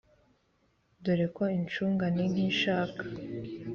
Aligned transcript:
dore 1.03 1.27
ko 1.35 1.43
ishungana 1.59 2.21
nk’ishaka 2.31 3.03